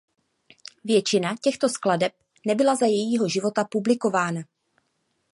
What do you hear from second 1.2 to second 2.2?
těchto skladeb